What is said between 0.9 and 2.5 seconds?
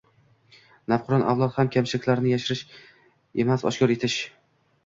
Navqiron avlod ham kamchiliklarni